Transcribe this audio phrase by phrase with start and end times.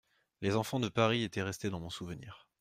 [0.41, 2.47] Les enfants de Paris étaient restés dans mon souvenir.